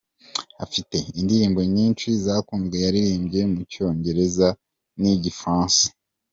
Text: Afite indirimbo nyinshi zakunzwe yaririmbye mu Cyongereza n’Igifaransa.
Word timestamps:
Afite 0.63 0.97
indirimbo 1.19 1.61
nyinshi 1.75 2.07
zakunzwe 2.23 2.77
yaririmbye 2.85 3.41
mu 3.51 3.61
Cyongereza 3.71 4.47
n’Igifaransa. 4.99 5.85